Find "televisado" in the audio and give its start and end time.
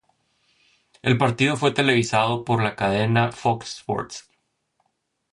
1.75-2.43